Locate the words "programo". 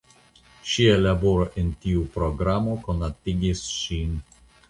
2.17-2.77